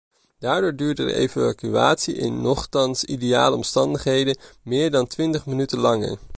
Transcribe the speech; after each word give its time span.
Daardoor 0.39 0.75
duurde 0.75 1.05
de 1.05 1.13
evacuatie 1.13 2.15
in 2.15 2.41
nochtans 2.41 3.03
ideale 3.03 3.55
omstandigheden 3.55 4.37
meer 4.63 4.91
dan 4.91 5.07
twintig 5.07 5.45
minuten 5.45 5.79
langer. 5.79 6.17